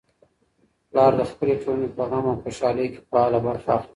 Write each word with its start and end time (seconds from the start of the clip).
پلار 0.89 1.11
د 1.19 1.21
خپلې 1.31 1.53
ټولنې 1.63 1.89
په 1.95 2.03
غم 2.09 2.25
او 2.31 2.39
خوشالۍ 2.43 2.87
کي 2.93 2.99
فعاله 3.09 3.39
برخه 3.47 3.69
اخلي. 3.77 3.89